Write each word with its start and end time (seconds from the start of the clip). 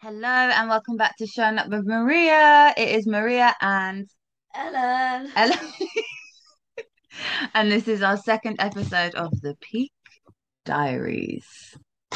Hello 0.00 0.28
and 0.28 0.68
welcome 0.68 0.98
back 0.98 1.16
to 1.16 1.26
Showing 1.26 1.56
Up 1.56 1.70
with 1.70 1.86
Maria. 1.86 2.74
It 2.76 2.96
is 2.96 3.06
Maria 3.06 3.56
and 3.62 4.06
Ellen. 4.54 5.32
Ella. 5.34 5.58
and 7.54 7.72
this 7.72 7.88
is 7.88 8.02
our 8.02 8.18
second 8.18 8.56
episode 8.58 9.14
of 9.14 9.30
the 9.40 9.56
Peak 9.62 9.92
Diaries. 10.66 11.46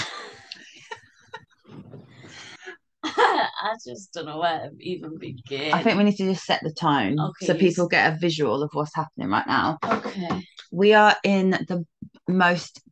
I 3.02 3.72
just 3.88 4.12
don't 4.12 4.26
know 4.26 4.40
where 4.40 4.68
to 4.68 4.76
even 4.78 5.16
begin. 5.16 5.72
I 5.72 5.82
think 5.82 5.96
we 5.96 6.04
need 6.04 6.16
to 6.16 6.34
just 6.34 6.44
set 6.44 6.60
the 6.62 6.74
tone 6.74 7.18
Okay, 7.18 7.46
so 7.46 7.54
people 7.54 7.88
get 7.88 8.12
a 8.12 8.18
visual 8.18 8.62
of 8.62 8.68
what's 8.74 8.94
happening 8.94 9.30
right 9.30 9.46
now. 9.46 9.78
Okay. 9.82 10.28
We 10.70 10.92
are 10.92 11.16
in 11.24 11.52
the 11.52 11.86
most, 12.28 12.82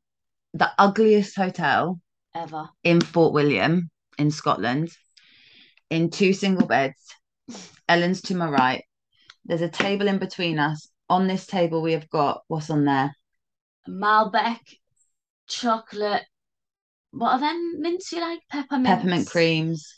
the 0.54 0.70
ugliest 0.78 1.36
hotel 1.36 2.00
Ever. 2.34 2.70
in 2.84 3.02
Fort 3.02 3.34
William 3.34 3.90
in 4.18 4.30
Scotland 4.30 4.90
in 5.90 6.10
two 6.10 6.32
single 6.32 6.66
beds. 6.66 7.14
Ellen's 7.88 8.20
to 8.22 8.34
my 8.34 8.48
right. 8.48 8.84
There's 9.44 9.62
a 9.62 9.68
table 9.68 10.08
in 10.08 10.18
between 10.18 10.58
us. 10.58 10.88
On 11.08 11.26
this 11.26 11.46
table, 11.46 11.80
we 11.80 11.92
have 11.92 12.08
got 12.10 12.42
what's 12.48 12.68
on 12.68 12.84
there? 12.84 13.14
Malbec, 13.88 14.60
chocolate. 15.48 16.24
What 17.12 17.32
are 17.32 17.40
them 17.40 17.80
mints 17.80 18.12
you 18.12 18.20
like? 18.20 18.40
Peppermint. 18.50 18.86
Peppermint 18.86 19.28
creams, 19.30 19.90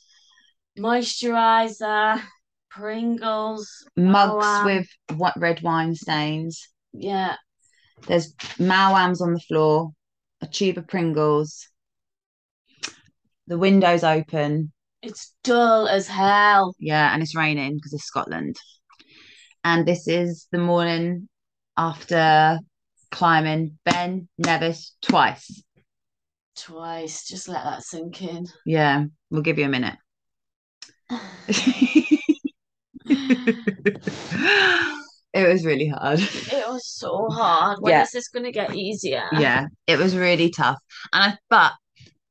Moisturizer, 0.79 2.23
Pringles. 2.71 3.85
mugs 3.97 4.65
with 4.65 4.87
what 5.19 5.35
red 5.37 5.61
wine 5.63 5.97
stains. 5.97 6.69
Yeah. 6.93 7.35
There's 8.07 8.33
Maoams 8.59 9.21
on 9.21 9.35
the 9.35 9.41
floor, 9.41 9.91
a 10.41 10.47
tube 10.47 10.79
of 10.79 10.87
Pringles. 10.87 11.67
The 13.51 13.59
window's 13.59 14.05
open. 14.05 14.71
It's 15.03 15.35
dull 15.43 15.89
as 15.89 16.07
hell. 16.07 16.73
Yeah, 16.79 17.13
and 17.13 17.21
it's 17.21 17.35
raining 17.35 17.75
because 17.75 17.93
it's 17.93 18.05
Scotland. 18.05 18.55
And 19.65 19.85
this 19.85 20.07
is 20.07 20.47
the 20.53 20.59
morning 20.59 21.29
after 21.77 22.61
climbing 23.11 23.77
Ben 23.85 24.29
Nevis 24.39 24.95
twice. 25.03 25.65
Twice. 26.55 27.27
Just 27.27 27.49
let 27.49 27.65
that 27.65 27.83
sink 27.83 28.23
in. 28.23 28.47
Yeah, 28.65 29.07
we'll 29.33 29.43
give 29.43 29.59
you 29.59 29.65
a 29.65 29.69
minute. 29.69 29.97
it 33.05 33.99
was 35.35 35.67
really 35.67 35.89
hard. 35.89 36.21
It 36.21 36.69
was 36.69 36.87
so 36.87 37.27
hard. 37.31 37.79
When 37.81 37.95
Yeah. 37.95 38.03
is 38.03 38.13
this 38.13 38.29
going 38.29 38.45
to 38.45 38.53
get 38.53 38.77
easier? 38.77 39.25
Yeah, 39.33 39.67
it 39.89 39.99
was 39.99 40.17
really 40.17 40.51
tough. 40.51 40.79
And 41.13 41.33
I 41.33 41.37
but 41.49 41.73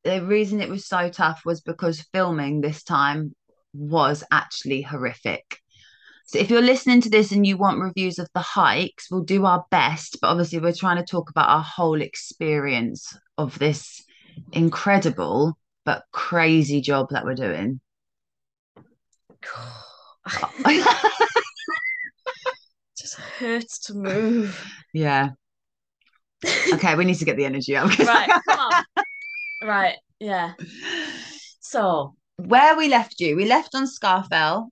the 0.10 0.26
reason 0.26 0.60
it 0.60 0.70
was 0.70 0.88
so 0.88 1.10
tough 1.10 1.42
was 1.46 1.62
because 1.62 2.08
filming 2.14 2.62
this 2.62 2.84
time 2.84 3.36
was 3.74 4.24
actually 4.32 4.82
horrific. 4.82 5.60
So 6.26 6.40
if 6.40 6.50
you're 6.50 6.62
listening 6.62 7.02
to 7.02 7.10
this 7.10 7.32
and 7.32 7.46
you 7.46 7.58
want 7.58 7.80
reviews 7.80 8.18
of 8.20 8.28
the 8.34 8.40
hikes, 8.40 9.12
we'll 9.12 9.24
do 9.24 9.46
our 9.46 9.66
best, 9.72 10.18
but 10.22 10.30
obviously 10.30 10.60
we're 10.60 10.74
trying 10.74 10.98
to 10.98 11.06
talk 11.06 11.30
about 11.30 11.50
our 11.50 11.62
whole 11.62 12.02
experience 12.02 13.16
of 13.38 13.58
this 13.60 14.04
incredible 14.52 15.58
but 15.86 16.04
crazy 16.12 16.82
job 16.82 17.10
that 17.12 17.26
we're 17.26 17.36
doing. 17.36 17.80
just 22.98 23.16
hurts 23.16 23.80
to 23.80 23.94
move. 23.94 24.60
yeah. 24.94 25.30
Okay, 26.74 26.96
we 26.96 27.04
need 27.04 27.18
to 27.18 27.26
get 27.26 27.36
the 27.36 27.44
energy 27.44 27.76
up. 27.76 27.90
Right, 28.00 28.30
come 28.48 28.60
on. 28.60 28.84
Right, 29.62 29.96
yeah. 30.20 30.54
So, 31.62 32.16
Where 32.38 32.76
we 32.76 32.88
left 32.88 33.20
you, 33.20 33.36
we 33.36 33.46
left 33.46 33.76
on 33.76 33.86
Scafell. 33.86 34.70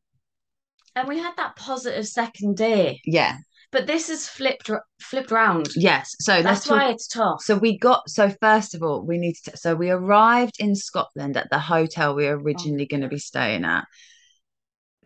and 0.96 1.08
we 1.08 1.20
had 1.20 1.34
that 1.38 1.56
positive 1.56 2.08
second 2.08 2.58
day, 2.58 3.00
Yeah. 3.06 3.38
but 3.72 3.86
this 3.86 4.10
is 4.10 4.28
flipped 4.28 4.72
flipped 5.00 5.30
round. 5.30 5.68
Yes. 5.76 6.16
So 6.22 6.42
That's 6.42 6.66
talk- 6.66 6.78
why 6.78 6.90
it's 6.90 7.08
tough. 7.08 7.42
So 7.44 7.56
we 7.56 7.78
got 7.78 8.10
so 8.10 8.34
first 8.42 8.74
of 8.74 8.82
all, 8.82 9.06
we 9.06 9.20
need 9.20 9.36
to 9.46 9.56
so 9.58 9.76
we 9.76 9.92
arrived 9.92 10.56
in 10.60 10.74
Scotland 10.76 11.38
at 11.38 11.50
the 11.52 11.60
hotel 11.60 12.16
we 12.16 12.26
were 12.26 12.40
originally 12.40 12.88
going 12.88 13.02
to 13.02 13.10
be 13.10 13.20
staying 13.20 13.64
at. 13.64 13.86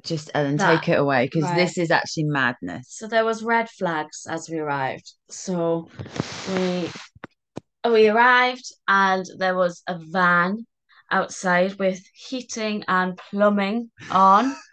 Just 0.03 0.29
uh, 0.29 0.39
Ellen, 0.39 0.55
That- 0.57 0.79
take 0.83 0.89
it 0.89 0.99
away 0.99 1.25
because 1.25 1.43
right. 1.43 1.57
this 1.57 1.77
is 1.77 1.91
actually 1.91 2.23
madness. 2.25 2.85
So 2.89 3.07
there 3.07 3.25
was 3.25 3.43
red 3.43 3.69
flags 3.69 4.25
as 4.29 4.49
we 4.49 4.59
arrived. 4.59 5.11
So 5.29 5.89
we 6.55 6.89
we 7.85 8.07
arrived 8.09 8.65
and 8.87 9.25
there 9.37 9.55
was 9.55 9.81
a 9.87 9.97
van 9.97 10.65
outside 11.09 11.73
with 11.79 12.01
heating 12.13 12.83
and 12.87 13.17
plumbing 13.17 13.91
on. 14.11 14.55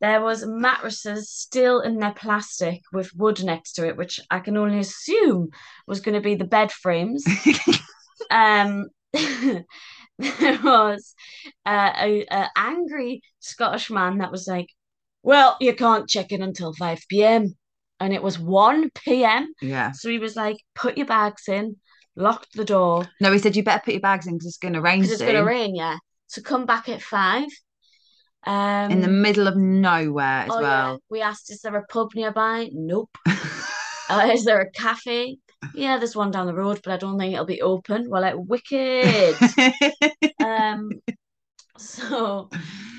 There 0.00 0.22
was 0.22 0.46
mattresses 0.46 1.30
still 1.30 1.80
in 1.80 1.98
their 1.98 2.14
plastic 2.14 2.80
with 2.90 3.14
wood 3.14 3.44
next 3.44 3.74
to 3.74 3.86
it, 3.86 3.98
which 3.98 4.18
I 4.30 4.40
can 4.40 4.56
only 4.56 4.78
assume 4.78 5.50
was 5.86 6.00
going 6.00 6.14
to 6.14 6.22
be 6.22 6.36
the 6.36 6.46
bed 6.46 6.72
frames. 6.72 7.22
Um, 8.30 8.88
there 9.12 9.64
was 10.62 11.14
uh, 11.64 11.92
a, 11.96 12.26
a 12.30 12.50
angry 12.54 13.22
Scottish 13.38 13.90
man 13.90 14.18
that 14.18 14.30
was 14.30 14.46
like, 14.46 14.68
"Well, 15.22 15.56
you 15.60 15.74
can't 15.74 16.08
check 16.08 16.30
in 16.30 16.42
until 16.42 16.74
five 16.74 17.00
p.m." 17.08 17.56
and 17.98 18.12
it 18.14 18.22
was 18.22 18.38
one 18.38 18.90
p.m. 18.90 19.52
yeah. 19.60 19.92
So 19.92 20.08
he 20.08 20.18
was 20.18 20.36
like, 20.36 20.58
"Put 20.74 20.96
your 20.96 21.06
bags 21.06 21.48
in, 21.48 21.76
locked 22.16 22.54
the 22.54 22.64
door 22.64 23.08
No, 23.20 23.32
he 23.32 23.38
said 23.38 23.56
you 23.56 23.62
better 23.62 23.82
put 23.84 23.94
your 23.94 24.00
bags 24.00 24.26
in 24.26 24.34
because 24.34 24.46
it's 24.46 24.58
going 24.58 24.74
to 24.74 24.80
rain 24.80 25.00
because 25.00 25.20
it's 25.20 25.22
gonna 25.22 25.44
rain." 25.44 25.74
Yeah, 25.74 25.96
so 26.26 26.42
come 26.42 26.66
back 26.66 26.88
at 26.88 27.02
five. 27.02 27.48
Um, 28.46 28.90
in 28.90 29.02
the 29.02 29.08
middle 29.08 29.46
of 29.46 29.56
nowhere 29.56 30.44
as 30.44 30.50
oh, 30.50 30.60
yeah. 30.60 30.62
well. 30.62 31.02
We 31.10 31.20
asked, 31.20 31.50
"Is 31.50 31.60
there 31.60 31.76
a 31.76 31.84
pub 31.86 32.10
nearby?" 32.14 32.70
Nope. 32.72 33.16
Uh, 34.10 34.28
is 34.32 34.44
there 34.44 34.60
a 34.60 34.70
cafe? 34.72 35.38
Yeah, 35.72 35.98
there's 35.98 36.16
one 36.16 36.32
down 36.32 36.48
the 36.48 36.54
road, 36.54 36.80
but 36.82 36.92
I 36.92 36.96
don't 36.96 37.16
think 37.16 37.32
it'll 37.32 37.46
be 37.46 37.62
open. 37.62 38.10
We're 38.10 38.18
like, 38.18 38.34
wicked. 38.36 39.36
um, 40.44 40.90
so 41.78 42.50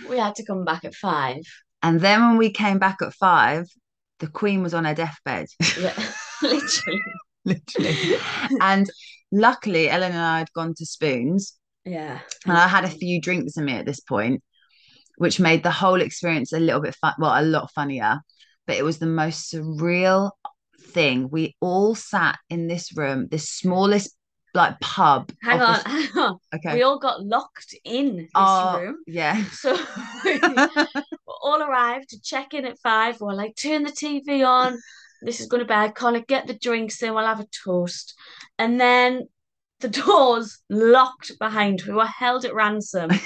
we 0.10 0.18
had 0.18 0.36
to 0.36 0.46
come 0.46 0.64
back 0.64 0.86
at 0.86 0.96
five. 0.96 1.42
and 1.84 2.00
then 2.00 2.22
when 2.22 2.38
we 2.38 2.50
came 2.50 2.80
back 2.80 3.02
at 3.02 3.14
five, 3.14 3.68
the 4.20 4.28
Queen 4.28 4.64
was 4.64 4.74
on 4.74 4.86
her 4.86 4.94
deathbed, 4.94 5.48
Yeah, 5.78 5.94
literally. 6.42 7.02
literally. 7.46 8.16
and 8.62 8.90
luckily, 9.31 9.90
Ellen 9.90 10.12
and 10.12 10.22
I 10.22 10.40
had 10.40 10.53
gone 10.53 10.74
to 10.78 10.85
Spoons. 10.85 11.53
Yeah. 11.85 12.19
and 12.46 12.56
I 12.57 12.68
had 12.68 12.84
a 12.85 12.90
few 12.90 13.19
drinks 13.19 13.57
in 13.57 13.66
me 13.66 13.74
at 13.74 13.85
this 13.88 14.00
point, 14.02 14.44
which 15.18 15.40
made 15.40 15.63
the 15.63 15.72
whole 15.72 16.02
experience 16.02 16.53
a 16.53 16.59
little 16.59 16.81
bit 16.81 16.96
fun, 16.96 17.13
well, 17.18 17.40
a 17.40 17.44
lot 17.44 17.72
funnier. 17.72 18.19
But 18.68 18.75
it 18.78 18.84
was 18.84 19.00
the 19.00 19.07
most 19.07 19.52
surreal 19.52 20.31
thing. 20.79 21.29
We 21.31 21.56
all 21.59 21.96
sat 21.96 22.38
in 22.50 22.68
this 22.68 22.96
room, 22.96 23.28
this 23.31 23.50
smallest 23.50 24.16
like 24.53 24.79
pub. 24.81 25.31
Hang 25.41 25.62
on, 25.62 25.79
hang 25.85 26.18
on. 26.18 26.38
okay. 26.53 26.75
We 26.75 26.84
all 26.84 27.00
got 27.00 27.23
locked 27.23 27.73
in 27.85 28.18
this 28.18 28.29
Oh, 28.35 28.79
room. 28.79 28.97
yeah. 29.08 29.44
So 29.53 29.73
we 30.25 30.40
all 31.28 31.62
arrived 31.63 32.09
to 32.09 32.22
check 32.22 32.53
in 32.53 32.66
at 32.66 32.78
five. 32.79 33.19
We're 33.22 33.34
like, 33.34 33.56
turn 33.56 33.84
the 33.84 33.91
TV 33.91 34.46
on. 34.46 34.78
This 35.22 35.40
is 35.40 35.48
going 35.48 35.59
to 35.59 35.68
be 35.68 35.74
iconic. 35.74 36.28
Get 36.28 36.48
the 36.48 36.58
drinks 36.58 37.02
in. 37.04 37.14
We'll 37.14 37.26
have 37.26 37.40
a 37.40 37.48
toast. 37.64 38.16
And 38.58 38.80
then 38.80 39.28
the 39.80 39.90
doors 39.90 40.59
locked 40.70 41.38
behind. 41.40 41.84
We 41.88 41.94
were 41.94 42.06
held 42.06 42.46
at 42.46 42.54
ransom. 42.54 43.12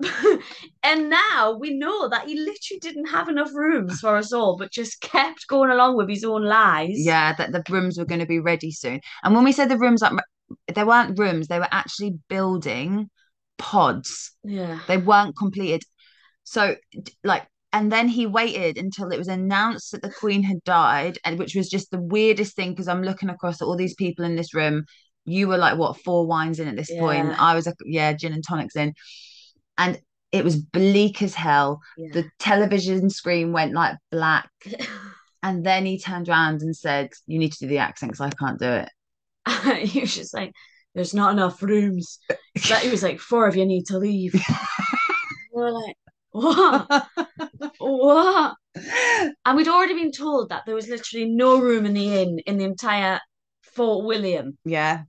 and 0.82 1.10
now 1.10 1.56
we 1.58 1.76
know 1.76 2.08
that 2.08 2.26
he 2.26 2.34
literally 2.34 2.80
didn't 2.80 3.06
have 3.06 3.28
enough 3.28 3.54
rooms 3.54 4.00
for 4.00 4.16
us 4.16 4.32
all, 4.32 4.56
but 4.56 4.72
just 4.72 5.00
kept 5.00 5.46
going 5.46 5.70
along 5.70 5.96
with 5.96 6.08
his 6.08 6.24
own 6.24 6.44
lies. 6.44 6.94
yeah, 6.94 7.34
that 7.34 7.52
the 7.52 7.62
rooms 7.70 7.98
were 7.98 8.04
going 8.04 8.20
to 8.20 8.26
be 8.26 8.40
ready 8.40 8.70
soon. 8.70 9.00
And 9.22 9.34
when 9.34 9.44
we 9.44 9.52
said 9.52 9.68
the 9.68 9.78
rooms, 9.78 10.02
like 10.02 10.12
they 10.72 10.84
weren't 10.84 11.18
rooms, 11.18 11.48
they 11.48 11.58
were 11.58 11.68
actually 11.70 12.18
building 12.28 13.10
pods. 13.58 14.32
Yeah. 14.42 14.80
they 14.88 14.96
weren't 14.96 15.36
completed. 15.36 15.82
So, 16.44 16.76
like, 17.22 17.46
and 17.74 17.90
then 17.90 18.06
he 18.06 18.24
waited 18.24 18.78
until 18.78 19.10
it 19.10 19.18
was 19.18 19.26
announced 19.26 19.90
that 19.90 20.00
the 20.00 20.12
Queen 20.12 20.44
had 20.44 20.62
died, 20.62 21.18
and 21.24 21.40
which 21.40 21.56
was 21.56 21.68
just 21.68 21.90
the 21.90 22.00
weirdest 22.00 22.54
thing 22.54 22.70
because 22.70 22.86
I'm 22.86 23.02
looking 23.02 23.30
across 23.30 23.60
at 23.60 23.64
all 23.66 23.76
these 23.76 23.96
people 23.96 24.24
in 24.24 24.36
this 24.36 24.54
room. 24.54 24.84
You 25.24 25.48
were 25.48 25.58
like, 25.58 25.76
what, 25.76 26.00
four 26.00 26.24
wines 26.24 26.60
in 26.60 26.68
at 26.68 26.76
this 26.76 26.92
point? 26.96 27.34
I 27.40 27.56
was 27.56 27.66
like, 27.66 27.74
yeah, 27.84 28.12
gin 28.12 28.32
and 28.32 28.44
tonics 28.46 28.76
in. 28.76 28.94
And 29.76 29.98
it 30.30 30.44
was 30.44 30.56
bleak 30.56 31.20
as 31.20 31.34
hell. 31.34 31.80
Yeah. 31.98 32.10
The 32.12 32.30
television 32.38 33.10
screen 33.10 33.50
went 33.52 33.74
like 33.74 33.96
black. 34.10 34.48
And 35.42 35.62
then 35.62 35.84
he 35.84 35.98
turned 35.98 36.30
around 36.30 36.62
and 36.62 36.74
said, 36.74 37.10
You 37.26 37.38
need 37.38 37.52
to 37.52 37.58
do 37.58 37.66
the 37.66 37.76
accent 37.76 38.12
because 38.12 38.26
I 38.26 38.30
can't 38.30 38.58
do 38.58 38.66
it. 38.66 38.88
he 39.86 40.00
was 40.00 40.14
just 40.14 40.32
like, 40.32 40.54
there's 40.94 41.12
not 41.12 41.32
enough 41.32 41.62
rooms. 41.62 42.18
But 42.28 42.78
he 42.78 42.88
was 42.88 43.02
like, 43.02 43.20
four 43.20 43.46
of 43.46 43.54
you 43.54 43.66
need 43.66 43.84
to 43.88 43.98
leave. 43.98 44.32
We're 45.52 45.70
like, 45.70 45.96
what? 46.34 47.06
What? 47.78 48.54
And 49.44 49.56
we'd 49.56 49.68
already 49.68 49.94
been 49.94 50.12
told 50.12 50.48
that 50.48 50.62
there 50.66 50.74
was 50.74 50.88
literally 50.88 51.26
no 51.26 51.60
room 51.60 51.86
in 51.86 51.94
the 51.94 52.20
inn 52.22 52.38
in 52.46 52.58
the 52.58 52.64
entire 52.64 53.20
Fort 53.74 54.04
William. 54.04 54.58
yeah. 54.64 55.02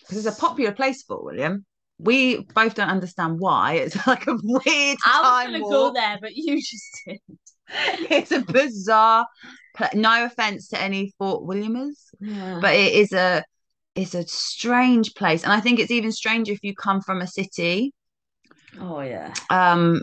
Because 0.00 0.24
it's 0.26 0.36
a 0.36 0.40
popular 0.40 0.72
place, 0.72 1.02
Fort 1.02 1.24
William. 1.24 1.64
we 1.98 2.44
both 2.54 2.74
don't 2.74 2.88
understand 2.88 3.38
why. 3.38 3.74
It's 3.74 4.06
like 4.06 4.26
a 4.26 4.36
weird 4.42 4.98
I 5.04 5.46
was 5.46 5.46
gonna 5.46 5.60
go 5.60 5.92
there, 5.92 6.18
but 6.20 6.34
you 6.34 6.56
just 6.60 7.00
did. 7.06 7.20
It's 8.10 8.32
a 8.32 8.40
bizarre. 8.42 9.26
No 9.94 10.24
offense 10.26 10.68
to 10.68 10.80
any 10.80 11.12
Fort 11.18 11.44
Williamers, 11.44 11.98
Yeah. 12.20 12.58
but 12.60 12.74
it 12.74 12.92
is 12.94 13.12
a 13.12 13.42
it's 13.94 14.14
a 14.14 14.26
strange 14.26 15.14
place, 15.14 15.44
and 15.44 15.52
I 15.52 15.60
think 15.60 15.78
it's 15.80 15.90
even 15.90 16.12
stranger 16.12 16.52
if 16.52 16.60
you 16.62 16.74
come 16.74 17.00
from 17.00 17.20
a 17.22 17.26
city. 17.26 17.92
oh 18.80 19.00
yeah. 19.00 19.32
Um, 19.50 20.02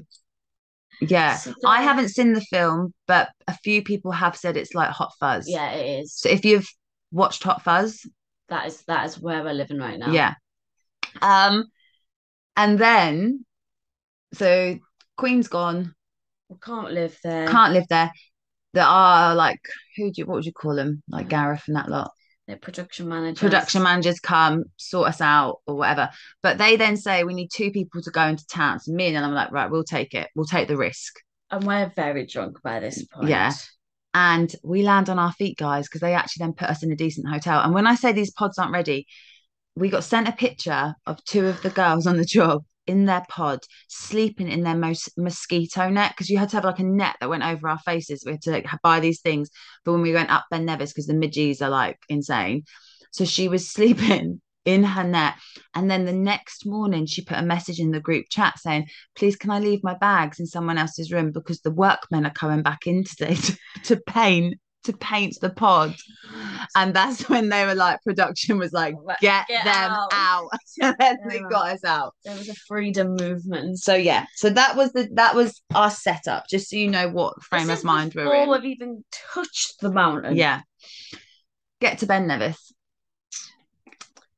yeah, 1.01 1.37
So 1.37 1.53
I 1.65 1.81
haven't 1.81 2.09
seen 2.09 2.33
the 2.33 2.41
film, 2.41 2.93
but 3.07 3.29
a 3.47 3.57
few 3.57 3.83
people 3.83 4.11
have 4.11 4.35
said 4.35 4.57
it's 4.57 4.73
like 4.73 4.89
Hot 4.89 5.11
Fuzz. 5.19 5.45
Yeah, 5.47 5.71
it 5.71 6.01
is. 6.01 6.13
So 6.15 6.29
if 6.29 6.43
you've 6.45 6.67
watched 7.11 7.43
Hot 7.43 7.63
Fuzz, 7.63 8.05
That 8.49 8.67
is 8.67 8.83
that 8.87 9.05
is 9.05 9.19
where 9.19 9.43
we're 9.43 9.53
living 9.53 9.77
right 9.79 9.97
now. 9.99 10.11
yeah. 10.11 10.33
Um, 11.21 11.65
and 12.55 12.77
then 12.77 13.45
so 14.33 14.77
Queen's 15.17 15.47
gone, 15.47 15.93
We 16.49 16.57
can't 16.61 16.91
live 16.91 17.17
there. 17.23 17.47
can't 17.47 17.73
live 17.73 17.87
there. 17.89 18.11
There 18.73 18.83
are 18.85 19.33
like 19.35 19.59
who 19.97 20.11
do 20.11 20.21
you 20.21 20.25
what 20.25 20.35
would 20.35 20.45
you 20.45 20.53
call 20.53 20.75
them? 20.75 21.01
Like 21.07 21.29
Gareth 21.29 21.63
and 21.67 21.75
that 21.75 21.89
lot. 21.89 22.11
Production 22.57 23.07
managers. 23.07 23.39
Production 23.39 23.83
managers 23.83 24.19
come 24.19 24.65
sort 24.77 25.09
us 25.09 25.21
out 25.21 25.57
or 25.67 25.75
whatever. 25.75 26.09
But 26.41 26.57
they 26.57 26.75
then 26.75 26.97
say 26.97 27.23
we 27.23 27.33
need 27.33 27.49
two 27.53 27.71
people 27.71 28.01
to 28.01 28.11
go 28.11 28.23
into 28.23 28.45
town. 28.47 28.79
So 28.79 28.91
me 28.91 29.13
and 29.13 29.25
I'm 29.25 29.33
like, 29.33 29.51
right, 29.51 29.69
we'll 29.69 29.83
take 29.83 30.13
it. 30.13 30.29
We'll 30.35 30.45
take 30.45 30.67
the 30.67 30.77
risk. 30.77 31.13
And 31.51 31.65
we're 31.65 31.91
very 31.95 32.25
drunk 32.25 32.61
by 32.63 32.79
this 32.79 33.03
point. 33.05 33.29
Yeah. 33.29 33.53
and 34.13 34.53
we 34.63 34.83
land 34.83 35.09
on 35.09 35.19
our 35.19 35.31
feet, 35.33 35.57
guys, 35.57 35.87
because 35.87 36.01
they 36.01 36.13
actually 36.13 36.45
then 36.45 36.53
put 36.53 36.69
us 36.69 36.83
in 36.83 36.91
a 36.91 36.95
decent 36.95 37.27
hotel. 37.27 37.61
And 37.61 37.73
when 37.73 37.87
I 37.87 37.95
say 37.95 38.11
these 38.11 38.31
pods 38.31 38.57
aren't 38.57 38.73
ready, 38.73 39.07
we 39.75 39.89
got 39.89 40.03
sent 40.03 40.27
a 40.27 40.31
picture 40.33 40.95
of 41.05 41.23
two 41.25 41.47
of 41.47 41.61
the 41.61 41.69
girls 41.69 42.05
on 42.07 42.17
the 42.17 42.25
job 42.25 42.63
in 42.89 43.05
their 43.05 43.23
pod, 43.29 43.59
sleeping 43.87 44.49
in 44.49 44.63
their 44.63 44.75
most 44.75 45.11
mosquito 45.17 45.89
net 45.89 46.11
because 46.11 46.29
you 46.29 46.37
had 46.37 46.49
to 46.49 46.57
have 46.57 46.65
like 46.65 46.79
a 46.79 46.83
net 46.83 47.15
that 47.19 47.29
went 47.29 47.43
over 47.43 47.69
our 47.69 47.79
faces. 47.79 48.23
We 48.25 48.33
had 48.33 48.41
to 48.41 48.51
like, 48.51 48.67
buy 48.81 48.99
these 48.99 49.21
things 49.21 49.49
for 49.85 49.93
when 49.93 50.01
we 50.01 50.13
went 50.13 50.31
up 50.31 50.45
Ben 50.49 50.65
Nevis 50.65 50.91
because 50.91 51.07
the 51.07 51.13
midgies 51.13 51.61
are 51.61 51.69
like 51.69 51.99
insane. 52.09 52.63
So 53.11 53.25
she 53.25 53.47
was 53.47 53.69
sleeping 53.71 54.41
in 54.65 54.83
her 54.83 55.03
net. 55.03 55.35
And 55.73 55.89
then 55.89 56.05
the 56.05 56.13
next 56.13 56.65
morning, 56.65 57.05
she 57.05 57.23
put 57.23 57.37
a 57.37 57.43
message 57.43 57.79
in 57.79 57.91
the 57.91 57.99
group 57.99 58.25
chat 58.29 58.59
saying, 58.59 58.87
Please, 59.15 59.35
can 59.35 59.51
I 59.51 59.59
leave 59.59 59.83
my 59.83 59.95
bags 59.95 60.39
in 60.39 60.47
someone 60.47 60.77
else's 60.77 61.11
room 61.11 61.31
because 61.31 61.61
the 61.61 61.71
workmen 61.71 62.25
are 62.25 62.33
coming 62.33 62.63
back 62.63 62.87
in 62.87 63.03
today 63.03 63.35
to, 63.35 63.57
to 63.85 63.95
paint 64.07 64.55
to 64.83 64.93
paint 64.93 65.37
the 65.41 65.49
pod. 65.49 65.95
And 66.75 66.93
that's 66.93 67.27
when 67.29 67.49
they 67.49 67.65
were 67.65 67.75
like, 67.75 68.01
production 68.03 68.57
was 68.57 68.71
like, 68.71 68.95
get, 69.21 69.47
Get 69.47 69.65
them 69.65 69.91
out." 69.91 70.13
out. 70.13 70.49
So 70.65 70.93
then 70.97 71.17
they 71.27 71.39
got 71.39 71.71
us 71.71 71.83
out. 71.83 72.13
There 72.23 72.37
was 72.37 72.47
a 72.47 72.55
freedom 72.55 73.15
movement. 73.15 73.79
So 73.79 73.95
yeah, 73.95 74.25
so 74.35 74.49
that 74.51 74.77
was 74.77 74.93
the 74.93 75.09
that 75.13 75.35
was 75.35 75.61
our 75.75 75.91
setup, 75.91 76.45
just 76.49 76.69
so 76.69 76.77
you 76.77 76.89
know 76.89 77.09
what 77.09 77.41
frame 77.43 77.69
of 77.69 77.83
mind 77.83 78.13
we're 78.15 78.33
in. 78.33 78.49
we've 78.49 78.63
even 78.63 79.03
touched 79.33 79.81
the 79.81 79.91
mountain. 79.91 80.37
Yeah. 80.37 80.61
Get 81.81 81.99
to 81.99 82.05
Ben 82.05 82.27
Nevis. 82.27 82.71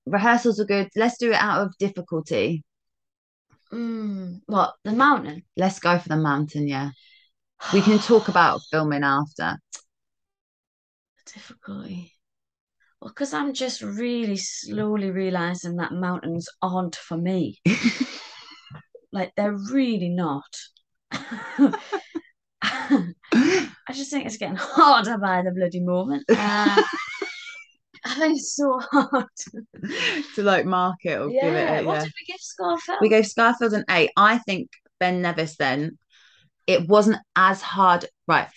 Rehearsals 0.07 0.59
are 0.59 0.65
good. 0.65 0.89
Let's 0.95 1.17
do 1.17 1.31
it 1.31 1.35
out 1.35 1.61
of 1.61 1.77
difficulty. 1.77 2.63
Mm, 3.71 4.41
what 4.47 4.73
the 4.83 4.91
mountain? 4.93 5.43
Let's 5.55 5.79
go 5.79 5.97
for 5.99 6.09
the 6.09 6.17
mountain, 6.17 6.67
yeah. 6.67 6.89
We 7.73 7.81
can 7.81 7.99
talk 7.99 8.27
about 8.27 8.61
filming 8.71 9.03
after. 9.03 9.57
Difficulty. 11.25 12.13
Well, 12.99 13.09
because 13.09 13.33
I'm 13.33 13.53
just 13.53 13.81
really 13.81 14.37
slowly 14.37 15.09
realizing 15.11 15.77
that 15.77 15.91
mountains 15.93 16.47
aren't 16.61 16.95
for 16.95 17.17
me. 17.17 17.59
like 19.11 19.33
they're 19.35 19.57
really 19.71 20.09
not. 20.09 20.43
I 22.63 23.13
just 23.93 24.11
think 24.11 24.25
it's 24.25 24.37
getting 24.37 24.55
harder 24.55 25.17
by 25.17 25.41
the 25.41 25.51
bloody 25.51 25.79
moment. 25.81 26.25
Uh, 28.03 28.09
I 28.13 28.15
think 28.15 28.37
it's 28.39 28.55
so 28.55 28.79
hard. 28.79 29.27
to 30.35 30.41
like 30.41 30.65
mark 30.65 30.95
it 31.03 31.19
or 31.21 31.27
give 31.29 31.53
it 31.53 31.55
Yeah. 31.55 31.79
a, 31.81 31.83
What 31.85 31.93
yeah. 31.97 32.03
did 32.05 32.13
we 32.19 32.25
give 32.33 32.39
Scafell? 32.41 32.97
We 32.99 33.09
gave 33.09 33.25
Scafell 33.25 33.73
an 33.73 33.85
eight. 33.91 34.09
I 34.17 34.39
think 34.39 34.69
Ben 34.99 35.21
Nevis 35.21 35.55
then, 35.57 35.99
it 36.65 36.87
wasn't 36.87 37.19
as 37.35 37.61
hard. 37.61 38.07
Right. 38.27 38.47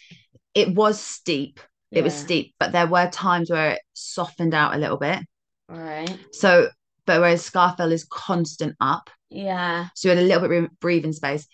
It 0.55 0.75
was 0.75 0.99
steep. 0.99 1.61
It 1.95 2.03
was 2.05 2.15
steep, 2.15 2.55
but 2.59 2.73
there 2.73 2.87
were 2.87 3.09
times 3.11 3.51
where 3.51 3.71
it 3.73 3.81
softened 3.93 4.55
out 4.55 4.75
a 4.75 4.79
little 4.79 4.97
bit. 4.99 5.21
Right. 5.69 6.19
So, 6.33 6.69
but 7.07 7.21
whereas 7.21 7.49
Scafell 7.49 7.93
is 7.93 8.05
constant 8.05 8.75
up, 8.81 9.11
Yeah. 9.31 9.89
so 9.95 10.09
we 10.09 10.17
had 10.17 10.25
a 10.25 10.27
little 10.27 10.49
bit 10.49 10.65
of 10.65 10.81
breathing 10.81 11.13
space, 11.13 11.47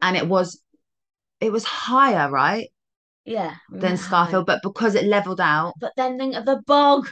and 0.00 0.16
it 0.16 0.26
was, 0.26 0.60
it 1.40 1.52
was 1.52 1.64
higher, 1.64 2.30
right, 2.30 2.68
Yeah. 3.24 3.54
than. 3.70 3.96
Scafell, 3.96 4.44
but 4.44 4.60
because 4.62 4.94
it 4.94 5.04
leveled 5.06 5.40
out, 5.40 5.74
But 5.80 5.92
then 5.96 6.18
think 6.18 6.34
of 6.34 6.44
the 6.44 6.60
bog. 6.66 7.08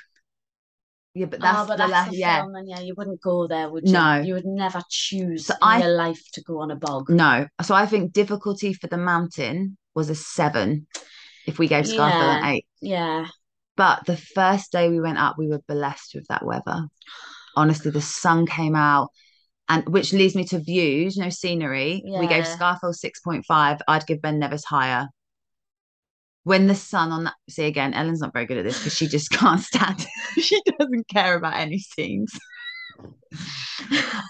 yeah, 1.15 1.27
but 1.27 1.41
ah, 1.43 1.43
that's 1.43 1.59
oh, 1.59 1.67
but 1.67 1.77
the 1.79 1.87
that's 1.91 2.11
la- 2.13 2.13
yeah, 2.19 2.41
film, 2.43 2.55
and 2.55 2.69
yeah, 2.69 2.81
you 2.81 2.95
wouldn't 2.97 3.21
go 3.21 3.47
there, 3.47 3.69
would 3.71 3.87
you? 3.87 3.93
No. 3.93 4.21
You 4.21 4.35
would 4.35 4.47
never 4.47 4.81
choose 4.89 5.47
So 5.47 5.55
in 5.55 5.59
I- 5.63 5.81
your 5.81 5.95
life 5.97 6.23
to 6.33 6.43
go 6.43 6.61
on 6.61 6.71
a 6.71 6.77
bog. 6.77 7.09
no. 7.11 7.47
So 7.63 7.75
I 7.75 7.87
think 7.87 8.13
difficulty 8.13 8.73
for 8.75 8.87
the 8.87 8.99
mountain 8.99 9.77
was 9.95 10.09
a 10.11 10.15
seven, 10.15 10.87
if 11.51 11.59
we 11.59 11.69
gave 11.69 11.85
Scafell 11.85 12.39
an 12.39 12.45
eight. 12.45 12.67
Yeah. 12.81 13.27
But 13.77 14.07
the 14.07 14.17
first 14.17 14.73
day 14.73 14.89
we 14.89 15.01
went 15.01 15.19
up, 15.19 15.37
we 15.39 15.49
were 15.49 15.61
blessed 15.69 16.15
with 16.15 16.27
that 16.29 16.45
weather. 16.45 16.87
Honestly, 17.57 17.91
the 17.91 18.01
sun 18.01 18.47
came 18.47 18.75
out, 18.75 19.11
and 19.69 19.87
which 19.89 20.13
leads 20.13 20.35
me 20.35 20.45
to 20.47 20.59
views, 20.59 21.17
no 21.17 21.31
scenery. 21.31 22.03
We 22.05 22.27
gave 22.27 22.45
Yeah. 22.45 22.57
Scafell 22.57 22.95
6.5. 22.95 23.81
I'd 23.87 24.07
give 24.07 24.23
Ben 24.23 24.39
Nevis 24.39 24.65
higher. 24.65 25.09
When 26.45 26.67
the 26.69 26.75
sun 26.75 27.13
on 27.13 27.25
that, 27.25 27.35
see 27.49 27.67
again, 27.67 27.93
Ellen's 27.93 28.21
not 28.21 28.33
very 28.33 28.47
good 28.47 28.59
at 28.59 28.65
this 28.65 28.79
because 28.79 28.97
she 28.97 29.07
just 29.07 29.31
can't 29.41 29.61
stand 29.61 30.01
it. 30.01 30.43
she 30.43 30.61
doesn't 30.79 31.09
care 31.09 31.35
about 31.37 31.57
any 31.57 31.79
scenes. 31.79 32.33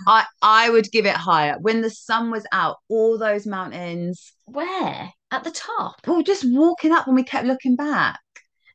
I 0.06 0.24
I 0.42 0.70
would 0.70 0.90
give 0.90 1.06
it 1.06 1.16
higher. 1.16 1.56
When 1.60 1.80
the 1.82 1.90
sun 1.90 2.30
was 2.30 2.46
out, 2.52 2.76
all 2.88 3.18
those 3.18 3.46
mountains, 3.46 4.32
Where? 4.46 5.12
At 5.32 5.44
the 5.44 5.50
top. 5.50 5.96
oh, 6.06 6.22
just 6.22 6.44
walking 6.46 6.92
up 6.92 7.06
when 7.06 7.16
we 7.16 7.22
kept 7.22 7.46
looking 7.46 7.76
back. 7.76 8.18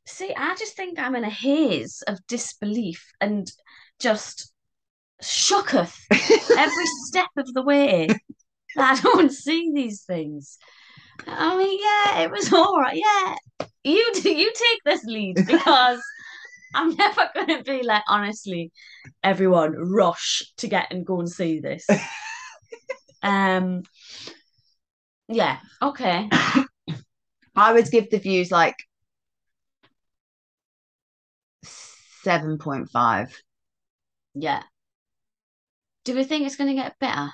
See, 0.07 0.33
I 0.37 0.55
just 0.55 0.75
think 0.75 0.99
I'm 0.99 1.15
in 1.15 1.23
a 1.23 1.29
haze 1.29 2.01
of 2.07 2.25
disbelief 2.27 3.11
and 3.19 3.51
just 3.99 4.53
shooketh 5.21 5.97
every 6.57 6.85
step 7.07 7.29
of 7.37 7.53
the 7.53 7.63
way 7.63 8.07
I 8.77 8.99
don't 8.99 9.31
see 9.31 9.71
these 9.73 10.03
things. 10.03 10.57
I 11.27 11.57
mean, 11.57 11.79
yeah, 11.81 12.21
it 12.21 12.31
was 12.31 12.51
all 12.53 12.79
right. 12.79 13.01
Yeah, 13.01 13.67
you 13.83 14.11
do, 14.21 14.29
you 14.29 14.51
take 14.53 14.79
this 14.85 15.03
lead 15.05 15.37
because 15.47 16.01
I'm 16.73 16.95
never 16.95 17.29
going 17.33 17.57
to 17.57 17.63
be 17.63 17.83
like, 17.83 18.03
honestly, 18.07 18.71
everyone 19.23 19.73
rush 19.73 20.43
to 20.57 20.67
get 20.67 20.87
and 20.91 21.05
go 21.05 21.19
and 21.19 21.29
see 21.29 21.59
this. 21.59 21.87
Um, 23.23 23.83
yeah, 25.27 25.59
okay. 25.81 26.29
I 27.55 27.73
would 27.73 27.89
give 27.89 28.09
the 28.09 28.19
views 28.19 28.51
like 28.51 28.75
7.5. 32.25 33.33
Yeah. 34.33 34.63
Do 36.03 36.15
we 36.15 36.23
think 36.23 36.45
it's 36.45 36.55
going 36.55 36.75
to 36.75 36.81
get 36.81 36.99
better? 36.99 37.29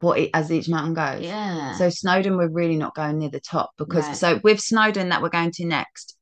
What 0.00 0.18
e- 0.18 0.30
as 0.32 0.52
each 0.52 0.68
mountain 0.68 0.94
goes. 0.94 1.22
Yeah. 1.24 1.72
So 1.74 1.88
Snowdon, 1.88 2.36
we're 2.36 2.50
really 2.50 2.76
not 2.76 2.94
going 2.94 3.18
near 3.18 3.30
the 3.30 3.40
top 3.40 3.70
because 3.78 4.06
Right. 4.06 4.16
so 4.16 4.40
with 4.44 4.60
Snowdon 4.60 5.08
that 5.08 5.22
we're 5.22 5.28
going 5.30 5.50
to 5.52 5.64
next, 5.64 6.17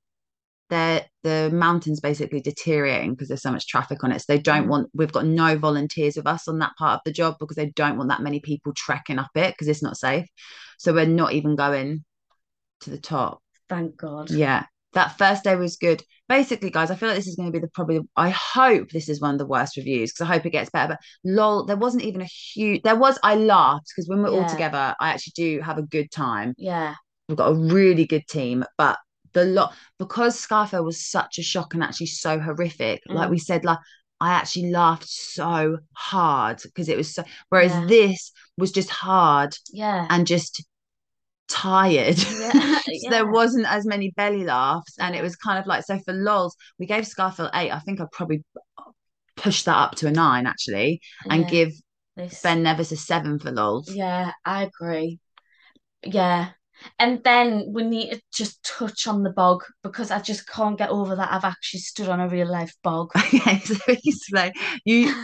the 0.69 1.05
the 1.23 1.51
mountain's 1.53 2.01
basically 2.01 2.41
deteriorating 2.41 3.13
because 3.13 3.29
there's 3.29 3.43
so 3.43 3.53
much 3.53 3.67
traffic 3.69 4.03
on 4.03 4.13
it. 4.13 4.21
So 4.21 4.25
they 4.29 4.39
don't 4.41 4.67
Mm. 4.67 4.69
want 4.69 4.91
we've 4.95 5.13
got 5.13 5.27
no 5.27 5.57
volunteers 5.57 6.17
with 6.17 6.27
us 6.27 6.49
on 6.49 6.59
that 6.59 6.73
part 6.79 6.95
of 6.97 7.01
the 7.05 7.13
job 7.13 7.37
because 7.39 7.57
they 7.57 7.71
don't 7.71 7.97
want 7.97 8.09
that 8.11 8.23
many 8.23 8.41
people 8.41 8.73
trekking 8.75 9.19
up 9.19 9.31
it 9.35 9.55
because 9.55 9.69
it's 9.69 9.83
not 9.83 9.97
safe. 9.97 10.27
So 10.79 10.93
we're 10.93 11.07
not 11.07 11.33
even 11.33 11.57
going 11.57 12.05
to 12.81 12.91
the 12.91 12.99
top. 12.99 13.41
Thank 13.69 13.97
God. 13.97 14.31
Yeah. 14.31 14.67
That 14.93 15.19
first 15.19 15.45
day 15.45 15.57
was 15.57 15.77
good. 15.77 16.03
Basically, 16.29 16.71
guys, 16.71 16.91
I 16.91 16.95
feel 16.95 17.09
like 17.09 17.19
this 17.19 17.27
is 17.27 17.37
going 17.37 17.53
to 17.53 17.53
be 17.53 17.61
the 17.61 17.69
probably. 17.69 18.01
I 18.17 18.31
hope 18.31 18.91
this 18.91 19.09
is 19.09 19.21
one 19.21 19.33
of 19.35 19.39
the 19.39 19.47
worst 19.47 19.77
reviews 19.77 20.11
because 20.13 20.23
I 20.29 20.33
hope 20.33 20.47
it 20.47 20.51
gets 20.51 20.71
better. 20.71 20.95
But 20.95 21.01
lol, 21.31 21.67
there 21.67 21.77
wasn't 21.77 22.05
even 22.05 22.23
a 22.23 22.25
huge. 22.25 22.83
There 22.83 22.97
was. 22.97 23.19
I 23.23 23.35
laughed 23.37 23.93
because 23.95 24.09
when 24.09 24.23
we're 24.23 24.31
all 24.31 24.49
together, 24.49 24.95
I 24.99 25.11
actually 25.11 25.35
do 25.37 25.61
have 25.61 25.79
a 25.79 25.83
good 25.83 26.11
time. 26.11 26.55
Yeah. 26.57 26.95
We've 27.29 27.37
got 27.37 27.53
a 27.53 27.55
really 27.55 28.07
good 28.07 28.27
team, 28.27 28.65
but 28.79 28.99
the 29.37 29.45
lot 29.45 29.75
because 29.99 30.35
Scafell 30.45 30.85
was 30.85 31.07
such 31.11 31.39
a 31.39 31.43
shock 31.43 31.75
and 31.75 31.83
actually 31.83 32.07
so 32.09 32.41
horrific. 32.41 33.03
Like 33.09 33.29
Mm. 33.29 33.33
we 33.33 33.39
said, 33.39 33.65
like 33.65 33.79
I 34.21 34.33
actually 34.33 34.71
laughed 34.73 35.09
so 35.09 35.79
hard 35.95 36.61
because 36.65 36.89
it 36.89 36.97
was 36.97 37.15
so. 37.15 37.23
Whereas 37.51 37.73
Yeah. 37.73 37.87
this 37.87 38.33
was 38.59 38.73
just 38.73 38.91
hard 38.91 39.57
Yeah. 39.73 40.07
and 40.11 40.27
just 40.27 40.65
tired. 41.49 42.19
Yeah, 42.19 42.79
so 43.03 43.11
there 43.11 43.31
wasn't 43.31 43.67
as 43.71 43.87
many 43.87 44.11
belly 44.17 44.45
laughs, 44.45 44.95
and 44.99 45.15
it 45.15 45.23
was 45.23 45.37
kind 45.37 45.59
of 45.59 45.67
like 45.67 45.85
so 45.85 45.99
for 46.05 46.13
lols, 46.15 46.57
we 46.79 46.87
gave 46.87 47.05
Scafell 47.05 47.51
eight. 47.55 47.71
I 47.73 47.79
think 47.81 48.01
I'd 48.01 48.11
probably 48.13 48.43
put 48.55 48.63
push 49.37 49.65
that 49.65 49.77
up 49.77 49.95
to 49.97 50.07
a 50.09 50.11
nine 50.11 50.47
actually 50.47 51.01
and 51.31 51.43
Yeah, 51.43 51.51
give 51.51 51.73
this. 52.17 52.41
Ben 52.43 52.63
Nevis 52.63 52.93
a 52.93 52.97
seven 52.97 53.39
for 53.39 53.51
lols. 53.53 53.93
Yeah, 53.95 54.33
I 54.47 54.63
agree. 54.65 55.19
Yeah. 56.03 56.51
And 56.99 57.23
then 57.25 57.67
we 57.69 57.83
need 57.83 58.11
to 58.13 58.21
just 58.33 58.63
touch 58.63 59.07
on 59.07 59.23
the 59.23 59.31
bog 59.31 59.65
because 59.83 60.11
I 60.11 60.21
just 60.21 60.47
can't 60.49 60.79
get 60.79 60.91
over 60.91 61.17
that 61.17 61.33
I've 61.33 61.45
actually 61.45 61.81
stood 61.81 62.09
on 62.09 62.21
a 62.21 62.29
real 62.29 62.49
life 62.49 62.73
bog. 62.83 63.11
Okay, 63.17 63.59
so 63.65 63.77
like, 64.33 64.55
you 64.85 65.15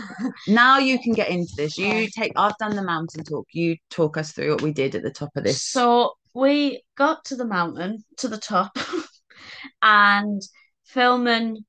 now 0.48 0.78
you 0.78 0.98
can 0.98 1.12
get 1.12 1.28
into 1.28 1.52
this. 1.56 1.78
You 1.78 2.08
take. 2.08 2.32
I've 2.36 2.56
done 2.58 2.76
the 2.76 2.82
mountain 2.82 3.24
talk. 3.24 3.46
You 3.52 3.76
talk 3.90 4.16
us 4.16 4.32
through 4.32 4.50
what 4.50 4.62
we 4.62 4.72
did 4.72 4.94
at 4.94 5.02
the 5.02 5.10
top 5.10 5.30
of 5.36 5.44
this. 5.44 5.62
So 5.62 6.14
we 6.34 6.82
got 6.96 7.24
to 7.26 7.36
the 7.36 7.46
mountain, 7.46 8.04
to 8.18 8.28
the 8.28 8.38
top, 8.38 8.76
and 9.82 10.42
filming 10.84 11.64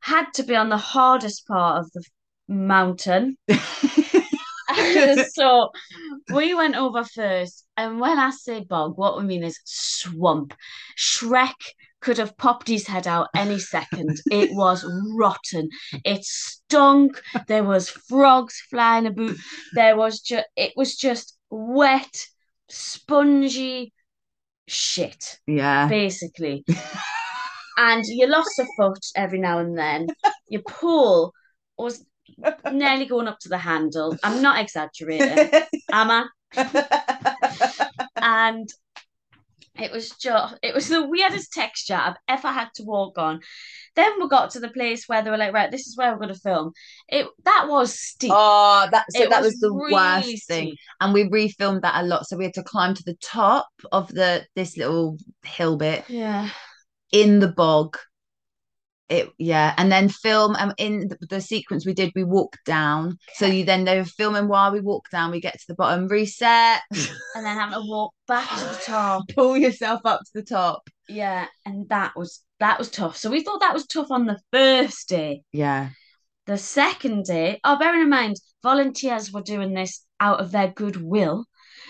had 0.00 0.26
to 0.34 0.42
be 0.42 0.56
on 0.56 0.68
the 0.68 0.76
hardest 0.76 1.46
part 1.46 1.80
of 1.80 1.90
the 1.92 2.02
mountain. 2.48 3.36
so 5.34 5.70
we 6.32 6.54
went 6.54 6.76
over 6.76 7.04
first, 7.04 7.64
and 7.76 8.00
when 8.00 8.18
I 8.18 8.30
say 8.30 8.64
bog, 8.64 8.96
what 8.96 9.18
we 9.18 9.24
mean 9.24 9.44
is 9.44 9.60
swamp. 9.64 10.54
Shrek 10.96 11.54
could 12.00 12.18
have 12.18 12.36
popped 12.36 12.68
his 12.68 12.86
head 12.86 13.06
out 13.06 13.28
any 13.34 13.58
second. 13.58 14.20
It 14.30 14.50
was 14.52 14.84
rotten. 15.16 15.68
It 16.04 16.24
stunk. 16.24 17.20
There 17.48 17.64
was 17.64 17.88
frogs 17.88 18.60
flying 18.70 19.06
about. 19.06 19.36
There 19.74 19.96
was 19.96 20.20
just 20.20 20.46
it 20.56 20.72
was 20.76 20.96
just 20.96 21.36
wet, 21.50 22.26
spongy 22.68 23.92
shit, 24.68 25.38
yeah. 25.46 25.88
basically. 25.88 26.64
and 27.78 28.04
you 28.06 28.26
lost 28.26 28.58
a 28.58 28.66
foot 28.76 29.04
every 29.16 29.40
now 29.40 29.58
and 29.58 29.76
then. 29.76 30.08
Your 30.48 30.62
pool 30.62 31.32
was 31.76 32.04
nearly 32.72 33.06
going 33.06 33.28
up 33.28 33.38
to 33.40 33.48
the 33.48 33.58
handle. 33.58 34.16
I'm 34.22 34.42
not 34.42 34.60
exaggerating, 34.60 35.50
am 35.92 36.10
I? 36.10 36.26
And 38.20 38.68
it 39.80 39.92
was 39.92 40.10
just 40.10 40.56
it 40.62 40.74
was 40.74 40.88
the 40.88 41.06
weirdest 41.06 41.52
texture 41.52 41.94
I've 41.94 42.16
ever 42.26 42.48
had 42.48 42.68
to 42.74 42.82
walk 42.82 43.16
on. 43.16 43.40
Then 43.94 44.20
we 44.20 44.28
got 44.28 44.50
to 44.50 44.60
the 44.60 44.68
place 44.70 45.04
where 45.06 45.22
they 45.22 45.30
were 45.30 45.36
like, 45.36 45.52
right, 45.52 45.70
this 45.70 45.86
is 45.86 45.96
where 45.96 46.12
we're 46.12 46.18
gonna 46.18 46.34
film. 46.34 46.72
It 47.08 47.26
that 47.44 47.66
was 47.68 47.98
steep. 47.98 48.32
oh, 48.34 48.88
that 48.90 49.04
so 49.10 49.26
that 49.28 49.40
was 49.40 49.52
was 49.52 49.60
the 49.60 49.72
really 49.72 49.92
worst 49.94 50.48
thing. 50.48 50.76
And 51.00 51.14
we 51.14 51.24
refilmed 51.24 51.82
that 51.82 52.02
a 52.02 52.06
lot. 52.06 52.26
So 52.26 52.36
we 52.36 52.44
had 52.44 52.54
to 52.54 52.62
climb 52.64 52.94
to 52.94 53.04
the 53.04 53.16
top 53.22 53.68
of 53.92 54.08
the 54.08 54.44
this 54.56 54.76
little 54.76 55.16
hill 55.44 55.76
bit 55.76 56.04
Yeah. 56.08 56.50
in 57.12 57.38
the 57.38 57.48
bog. 57.48 57.96
It 59.08 59.30
yeah, 59.38 59.74
and 59.78 59.90
then 59.90 60.08
film 60.10 60.54
um, 60.56 60.74
in 60.76 61.08
the, 61.08 61.16
the 61.30 61.40
sequence 61.40 61.86
we 61.86 61.94
did. 61.94 62.12
We 62.14 62.24
walked 62.24 62.58
down, 62.66 63.16
so 63.34 63.46
you 63.46 63.64
then 63.64 63.84
they 63.84 63.96
were 63.98 64.04
filming 64.04 64.48
while 64.48 64.70
we 64.70 64.80
walk 64.80 65.08
down. 65.10 65.30
We 65.30 65.40
get 65.40 65.54
to 65.54 65.64
the 65.66 65.74
bottom, 65.74 66.08
reset, 66.08 66.82
And 67.34 67.46
then 67.46 67.56
having 67.56 67.74
to 67.80 67.88
walk 67.88 68.12
back 68.26 68.48
to 68.50 68.64
the 68.64 68.80
top. 68.84 69.22
pull 69.34 69.56
yourself 69.56 70.02
up 70.04 70.20
to 70.20 70.30
the 70.34 70.42
top. 70.42 70.82
Yeah. 71.08 71.46
And 71.64 71.88
that 71.88 72.12
was 72.16 72.42
that 72.60 72.78
was 72.78 72.90
tough. 72.90 73.16
So 73.16 73.30
we 73.30 73.42
thought 73.42 73.60
that 73.60 73.72
was 73.74 73.86
tough 73.86 74.10
on 74.10 74.26
the 74.26 74.38
first 74.52 75.08
day. 75.08 75.42
Yeah, 75.52 75.90
The 76.46 76.58
second 76.58 77.24
day, 77.24 77.60
oh, 77.64 77.78
bearing 77.78 78.02
in 78.02 78.10
mind, 78.10 78.36
volunteers 78.62 79.32
were 79.32 79.42
doing 79.42 79.72
this 79.72 80.04
out 80.20 80.40
of 80.40 80.50
their 80.50 80.68
goodwill. 80.68 81.46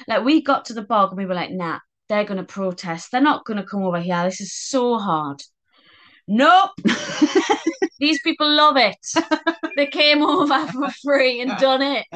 Like 0.06 0.24
we 0.24 0.42
got 0.42 0.66
to 0.66 0.74
the 0.74 0.82
bog 0.82 1.10
and 1.10 1.18
we 1.18 1.26
were 1.26 1.34
like, 1.34 1.50
nah, 1.50 1.78
they're 2.08 2.24
gonna 2.24 2.44
protest. 2.44 3.10
They're 3.10 3.20
not 3.20 3.44
gonna 3.44 3.66
come 3.66 3.82
over 3.82 3.98
here. 4.00 4.22
This 4.24 4.40
is 4.40 4.54
so 4.54 4.98
hard. 4.98 5.42
Nope. 6.28 6.70
These 7.98 8.20
people 8.22 8.48
love 8.48 8.76
it. 8.76 8.96
They 9.76 9.86
came 9.86 10.22
over 10.22 10.66
for 10.66 10.90
free 11.02 11.40
and 11.40 11.56
done 11.58 11.82
it. 11.82 12.06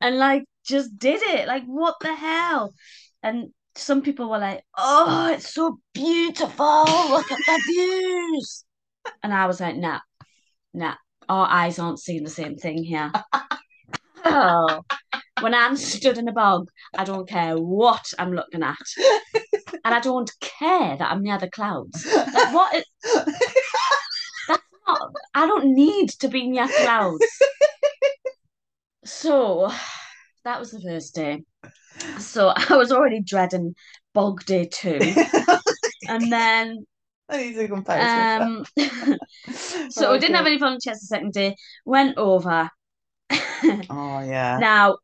And 0.00 0.18
like 0.18 0.44
just 0.64 0.98
did 0.98 1.22
it. 1.22 1.46
Like 1.46 1.64
what 1.66 1.96
the 2.00 2.14
hell? 2.14 2.74
And 3.22 3.50
some 3.76 4.02
people 4.02 4.30
were 4.30 4.38
like, 4.38 4.64
oh, 4.76 5.30
it's 5.32 5.52
so 5.52 5.78
beautiful. 5.92 6.84
Look 7.10 7.30
at 7.30 7.38
the 7.38 7.60
views. 7.66 8.64
And 9.22 9.32
I 9.32 9.46
was 9.46 9.60
like, 9.60 9.76
nah, 9.76 10.00
nah, 10.72 10.94
our 11.28 11.46
eyes 11.46 11.78
aren't 11.78 12.00
seeing 12.00 12.24
the 12.24 12.30
same 12.30 12.56
thing 12.56 12.82
here. 12.82 13.12
Oh. 14.24 14.82
When 15.40 15.54
I'm 15.54 15.74
stood 15.74 16.18
in 16.18 16.28
a 16.28 16.32
bog, 16.32 16.68
I 16.98 17.04
don't 17.04 17.26
care 17.26 17.56
what 17.56 18.12
I'm 18.18 18.32
looking 18.34 18.62
at. 18.62 18.76
And 19.84 19.94
I 19.94 20.00
don't 20.00 20.30
care 20.40 20.96
that 20.98 21.10
I'm 21.10 21.22
near 21.22 21.38
the 21.38 21.48
clouds. 21.48 22.04
Like, 22.06 22.52
what 22.52 22.74
is, 22.74 22.84
that's 24.48 24.62
not, 24.86 25.12
I 25.34 25.46
don't 25.46 25.72
need 25.74 26.10
to 26.20 26.28
be 26.28 26.46
near 26.48 26.68
clouds. 26.68 27.24
So 29.04 29.70
that 30.44 30.60
was 30.60 30.72
the 30.72 30.80
first 30.82 31.14
day. 31.14 31.44
So 32.18 32.52
I 32.54 32.76
was 32.76 32.92
already 32.92 33.20
dreading 33.22 33.74
bog 34.12 34.44
day 34.44 34.66
two. 34.70 34.98
And 36.08 36.30
then 36.30 36.84
I 37.28 37.36
need 37.38 37.54
to 37.54 37.68
compare. 37.68 38.42
um 38.42 38.64
so 39.50 40.12
we 40.12 40.18
didn't 40.18 40.36
have 40.36 40.46
any 40.46 40.58
volunteers 40.58 41.00
the 41.00 41.06
second 41.06 41.32
day, 41.32 41.56
went 41.86 42.18
over. 42.18 42.68
Oh 43.90 44.20
yeah. 44.20 44.58
Now, 44.60 44.98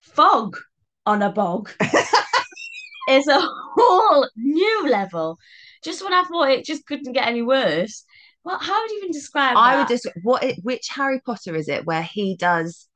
fog 0.00 0.56
on 1.04 1.22
a 1.22 1.30
bog 1.30 1.70
is 3.08 3.28
a 3.28 3.40
whole 3.40 4.28
new 4.36 4.88
level. 4.88 5.38
Just 5.84 6.02
when 6.02 6.12
I 6.12 6.24
thought 6.24 6.50
it 6.50 6.64
just 6.64 6.86
couldn't 6.86 7.12
get 7.12 7.28
any 7.28 7.42
worse. 7.42 8.04
Well, 8.44 8.58
how 8.60 8.80
would 8.80 8.90
you 8.90 8.98
even 8.98 9.10
describe 9.12 9.56
I 9.56 9.72
that? 9.74 9.78
would 9.78 9.88
just 9.88 10.08
what 10.22 10.42
it, 10.42 10.58
which 10.62 10.88
Harry 10.94 11.20
Potter 11.24 11.54
is 11.54 11.68
it 11.68 11.84
where 11.86 12.02
he 12.02 12.36
does 12.36 12.88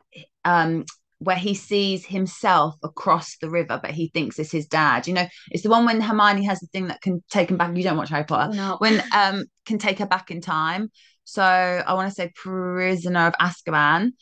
um 0.44 0.84
where 1.18 1.36
he 1.36 1.52
sees 1.54 2.06
himself 2.06 2.76
across 2.82 3.36
the 3.42 3.50
river 3.50 3.78
but 3.82 3.90
he 3.90 4.08
thinks 4.08 4.38
it's 4.38 4.50
his 4.50 4.66
dad 4.66 5.06
you 5.06 5.12
know 5.12 5.26
it's 5.50 5.62
the 5.62 5.68
one 5.68 5.84
when 5.84 6.00
Hermione 6.00 6.44
has 6.46 6.60
the 6.60 6.66
thing 6.68 6.86
that 6.86 7.02
can 7.02 7.22
take 7.30 7.50
him 7.50 7.58
back 7.58 7.76
you 7.76 7.82
don't 7.82 7.98
watch 7.98 8.08
Harry 8.08 8.24
Potter 8.24 8.54
No. 8.56 8.76
when 8.78 9.02
um 9.14 9.44
can 9.66 9.76
take 9.78 9.98
her 9.98 10.06
back 10.06 10.30
in 10.30 10.40
time 10.40 10.90
so 11.24 11.42
I 11.42 11.92
want 11.92 12.08
to 12.08 12.14
say 12.14 12.32
prisoner 12.34 13.26
of 13.26 13.34
Azkaban 13.34 14.12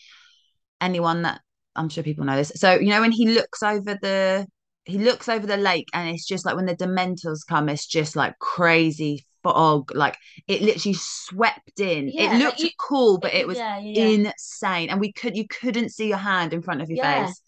anyone 0.81 1.23
that 1.23 1.41
I'm 1.77 1.89
sure 1.89 2.03
people 2.03 2.25
know 2.25 2.37
this. 2.37 2.53
So 2.57 2.75
you 2.75 2.91
know 2.91 3.01
when 3.01 3.13
he 3.13 3.29
looks 3.29 3.63
over 3.63 3.95
the 3.95 4.47
he 4.85 4.99
looks 4.99 5.29
over 5.29 5.47
the 5.47 5.57
lake 5.57 5.89
and 5.93 6.09
it's 6.09 6.27
just 6.27 6.47
like 6.47 6.57
when 6.57 6.65
the 6.67 6.75
dementors 6.75 7.41
come 7.47 7.69
it's 7.69 7.87
just 7.87 8.17
like 8.17 8.39
crazy 8.39 9.25
fog. 9.43 9.95
Like 9.95 10.17
it 10.47 10.63
literally 10.63 10.97
swept 10.99 11.81
in. 11.81 12.09
Yeah, 12.09 12.35
it 12.35 12.39
looked 12.39 12.61
you- 12.61 12.71
cool 12.79 13.19
but 13.19 13.35
it 13.35 13.47
was 13.47 13.59
yeah, 13.59 13.79
yeah, 13.79 14.05
insane. 14.05 14.91
And 14.91 15.01
we 15.01 15.13
could 15.13 15.37
you 15.37 15.47
couldn't 15.47 15.91
see 15.91 16.09
your 16.09 16.19
hand 16.19 16.53
in 16.53 16.63
front 16.63 16.83
of 16.83 16.91
your 16.91 17.05
face. 17.05 17.41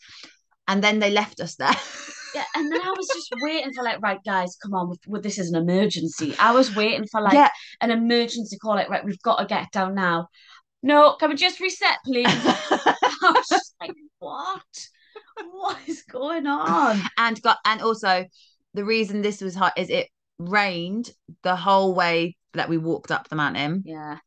And 0.68 0.84
then 0.84 1.00
they 1.00 1.10
left 1.10 1.40
us 1.40 1.56
there. 1.56 1.74
Yeah, 2.34 2.44
and 2.54 2.70
then 2.70 2.80
I 2.80 2.94
was 2.96 3.08
just 3.08 3.32
waiting 3.42 3.72
for 3.72 3.82
like, 3.82 4.00
right, 4.00 4.20
guys, 4.24 4.56
come 4.62 4.74
on, 4.74 4.88
with, 4.88 5.00
with 5.06 5.22
this 5.24 5.38
is 5.38 5.50
an 5.50 5.60
emergency. 5.60 6.34
I 6.38 6.52
was 6.52 6.74
waiting 6.76 7.06
for 7.06 7.20
like 7.20 7.50
an 7.80 7.90
emergency 7.90 8.56
call, 8.58 8.76
like, 8.76 8.88
right, 8.88 9.04
we've 9.04 9.20
got 9.22 9.38
to 9.38 9.46
get 9.46 9.72
down 9.72 9.94
now. 9.94 10.28
No, 10.82 11.16
can 11.18 11.30
we 11.30 11.36
just 11.36 11.60
reset, 11.60 11.98
please? 12.04 12.26
Like, 13.80 13.94
what? 14.18 14.88
What 15.52 15.78
is 15.86 16.02
going 16.02 16.46
on? 16.46 17.00
and 17.18 17.40
got 17.42 17.58
and 17.64 17.80
also 17.80 18.26
the 18.74 18.84
reason 18.84 19.22
this 19.22 19.40
was 19.40 19.54
hot 19.54 19.72
is 19.76 19.88
it 19.90 20.08
rained 20.38 21.10
the 21.42 21.56
whole 21.56 21.94
way 21.94 22.36
that 22.52 22.68
we 22.68 22.78
walked 22.78 23.10
up 23.10 23.28
the 23.28 23.36
mountain 23.36 23.82
Yeah, 23.86 24.18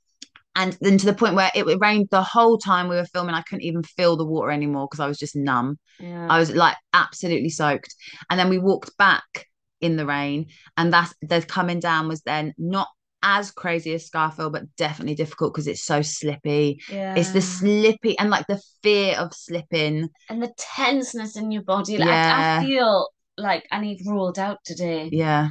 and 0.55 0.77
then 0.81 0.97
to 0.97 1.05
the 1.05 1.13
point 1.13 1.35
where 1.35 1.51
it 1.55 1.65
rained 1.79 2.07
the 2.11 2.23
whole 2.23 2.57
time 2.57 2.87
we 2.87 2.95
were 2.95 3.05
filming 3.05 3.35
i 3.35 3.41
couldn't 3.41 3.63
even 3.63 3.83
feel 3.83 4.15
the 4.15 4.25
water 4.25 4.51
anymore 4.51 4.87
because 4.89 4.99
i 4.99 5.07
was 5.07 5.17
just 5.17 5.35
numb 5.35 5.77
yeah. 5.99 6.27
i 6.29 6.39
was 6.39 6.51
like 6.51 6.75
absolutely 6.93 7.49
soaked 7.49 7.95
and 8.29 8.39
then 8.39 8.49
we 8.49 8.57
walked 8.57 8.95
back 8.97 9.47
in 9.81 9.95
the 9.97 10.05
rain 10.05 10.47
and 10.77 10.93
that's 10.93 11.13
the 11.21 11.41
coming 11.41 11.79
down 11.79 12.07
was 12.07 12.21
then 12.21 12.53
not 12.57 12.87
as 13.23 13.49
crazy 13.51 13.93
as 13.93 14.09
Scafell, 14.09 14.51
but 14.51 14.63
definitely 14.75 15.15
difficult 15.15 15.53
because 15.53 15.67
it's 15.67 15.83
so 15.83 16.01
slippy. 16.01 16.81
yeah. 16.89 17.15
It's 17.15 17.31
the 17.31 17.41
slippy 17.41 18.19
and 18.19 18.29
like 18.29 18.45
the 18.47 18.61
fear 18.83 19.17
of 19.17 19.33
slipping. 19.33 20.09
and 20.29 20.43
the 20.43 20.53
tenseness 20.57 21.37
in 21.37 21.51
your 21.51 21.63
body. 21.63 21.97
Like 21.97 22.09
I, 22.09 22.57
I 22.57 22.65
feel 22.65 23.07
like 23.37 23.65
I 23.71 23.79
need 23.79 24.01
rolled 24.05 24.37
out 24.37 24.59
today. 24.65 25.09
Yeah. 25.11 25.49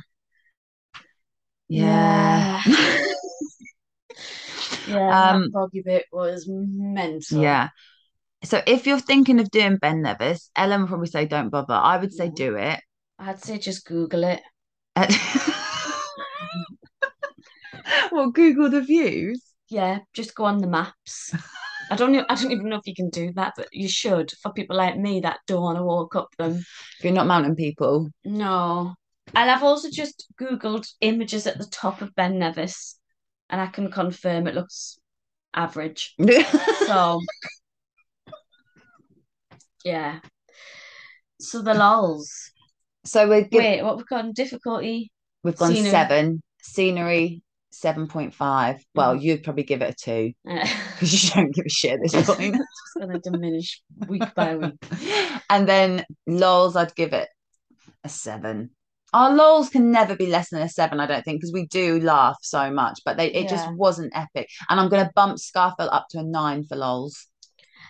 Yeah. 1.68 2.60
yeah, 4.86 5.32
Um, 5.32 5.42
that 5.42 5.50
boggy 5.52 5.82
bit 5.82 6.04
was 6.12 6.46
mental. 6.48 7.42
Yeah. 7.42 7.70
So 8.44 8.60
if 8.66 8.86
you're 8.86 9.00
thinking 9.00 9.40
of 9.40 9.50
doing 9.50 9.78
Ben 9.78 10.02
Nevis, 10.02 10.50
Ellen 10.54 10.82
would 10.82 10.88
probably 10.88 11.06
say 11.06 11.26
don't 11.26 11.48
bother. 11.48 11.74
I 11.74 11.96
would 11.96 12.12
say 12.12 12.28
do 12.28 12.56
it. 12.56 12.80
I'd 13.18 13.42
say 13.42 13.58
just 13.58 13.86
Google 13.86 14.24
it. 14.24 14.42
well, 18.12 18.30
Google 18.30 18.70
the 18.70 18.82
views. 18.82 19.42
Yeah, 19.68 20.00
just 20.12 20.34
go 20.34 20.44
on 20.44 20.58
the 20.58 20.66
maps. 20.66 21.34
I 21.90 21.96
don't 21.96 22.12
know, 22.12 22.24
I 22.28 22.34
don't 22.34 22.52
even 22.52 22.68
know 22.68 22.76
if 22.76 22.86
you 22.86 22.94
can 22.94 23.10
do 23.10 23.32
that, 23.34 23.54
but 23.56 23.68
you 23.72 23.88
should 23.88 24.30
for 24.42 24.52
people 24.52 24.76
like 24.76 24.96
me 24.96 25.20
that 25.20 25.40
don't 25.46 25.62
want 25.62 25.78
to 25.78 25.84
walk 25.84 26.16
up 26.16 26.28
them. 26.38 26.52
If 26.98 27.04
you're 27.04 27.12
not 27.12 27.26
mountain 27.26 27.54
people. 27.54 28.08
No. 28.24 28.94
And 29.34 29.50
I've 29.50 29.62
also 29.62 29.90
just 29.90 30.26
Googled 30.40 30.88
images 31.00 31.46
at 31.46 31.58
the 31.58 31.66
top 31.66 32.00
of 32.02 32.14
Ben 32.14 32.38
Nevis, 32.38 32.98
and 33.50 33.60
I 33.60 33.66
can 33.66 33.90
confirm 33.90 34.46
it 34.46 34.54
looks 34.54 34.98
average. 35.54 36.14
So 36.86 37.20
yeah. 39.84 40.20
So 41.40 41.62
the 41.62 41.74
lols. 41.74 42.50
so 43.04 43.28
we're 43.28 43.42
give, 43.42 43.58
Wait, 43.58 43.82
what 43.82 43.96
we've 43.96 44.06
got 44.06 44.34
difficulty? 44.34 45.10
we've 45.42 45.56
gone 45.56 45.72
scenery. 45.72 45.90
seven. 45.90 46.42
Scenery, 46.62 47.42
7.5. 47.82 48.80
Well, 48.94 49.16
Mhm. 49.16 49.22
you'd 49.22 49.42
probably 49.42 49.64
give 49.64 49.82
it 49.82 49.90
a 49.90 49.94
two 49.94 50.32
because 50.44 51.24
you 51.24 51.30
don't 51.30 51.54
give 51.54 51.66
a 51.66 51.70
shit 51.70 51.94
at 51.94 52.00
this 52.02 52.12
point. 52.26 52.56
it's 52.56 52.58
just 52.58 52.98
going 52.98 53.12
to 53.20 53.30
diminish 53.30 53.82
week 54.08 54.34
by 54.34 54.56
week. 54.56 54.74
and 55.50 55.68
then 55.68 56.04
lols, 56.26 56.76
I'd 56.76 56.94
give 56.94 57.12
it 57.12 57.28
a 58.04 58.08
seven. 58.08 58.70
Our 59.14 59.34
lols 59.34 59.68
can 59.68 59.90
never 59.92 60.16
be 60.16 60.26
less 60.28 60.48
than 60.50 60.62
a 60.62 60.68
seven, 60.70 60.98
I 60.98 61.06
don't 61.06 61.22
think, 61.22 61.40
because 61.40 61.52
we 61.52 61.66
do 61.66 62.00
laugh 62.00 62.36
so 62.40 62.70
much, 62.70 63.00
but 63.04 63.18
they 63.18 63.30
it 63.30 63.48
just 63.48 63.70
wasn't 63.74 64.12
epic. 64.16 64.48
And 64.70 64.80
I'm 64.80 64.88
gonna 64.88 65.10
bump 65.14 65.36
Scafell 65.36 65.92
up 65.92 66.06
to 66.10 66.20
a 66.20 66.22
nine 66.22 66.64
for 66.64 66.76
lols. 66.76 67.26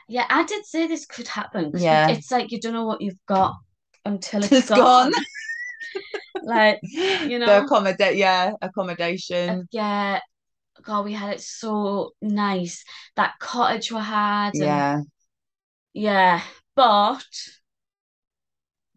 Yeah, 0.09 0.27
I 0.29 0.43
did 0.45 0.67
say 0.67 0.89
this 0.89 1.07
could 1.07 1.29
happen. 1.29 1.71
Yeah. 1.77 2.09
It's 2.09 2.33
like 2.33 2.51
you 2.51 2.61
don't 2.61 2.73
know 2.73 2.87
what 2.87 3.01
you've 3.01 3.25
got 3.29 3.55
until 4.05 4.43
it's 4.43 4.51
It's 4.53 4.69
gone. 4.69 5.13
gone. 5.13 5.23
Like, 6.43 6.79
you 6.83 7.39
know 7.39 7.47
the 7.47 7.65
accommodate, 7.65 8.17
yeah, 8.17 8.53
accommodation. 8.63 9.69
yeah. 9.73 10.21
God, 10.83 11.05
we 11.05 11.13
had 11.13 11.35
it 11.35 11.41
so 11.41 12.13
nice. 12.23 12.85
That 13.17 13.35
cottage 13.39 13.93
we 13.93 14.01
had. 14.01 14.51
and- 14.55 14.63
Yeah, 14.63 15.01
Yeah. 15.95 16.43
But 16.75 17.25